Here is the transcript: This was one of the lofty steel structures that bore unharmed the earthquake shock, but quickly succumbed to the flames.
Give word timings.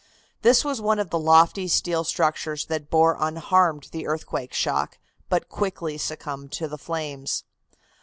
This 0.41 0.65
was 0.65 0.81
one 0.81 0.97
of 0.97 1.11
the 1.11 1.19
lofty 1.19 1.67
steel 1.67 2.03
structures 2.03 2.65
that 2.65 2.89
bore 2.89 3.17
unharmed 3.19 3.89
the 3.91 4.07
earthquake 4.07 4.51
shock, 4.51 4.97
but 5.29 5.47
quickly 5.47 5.95
succumbed 5.99 6.51
to 6.53 6.67
the 6.67 6.79
flames. 6.79 7.43